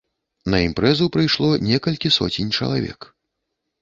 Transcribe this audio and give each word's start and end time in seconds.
На 0.53 0.61
імпрэзу 0.67 1.09
прыйшло 1.17 1.49
некалькі 1.69 2.11
соцень 2.19 2.51
чалавек. 2.61 2.99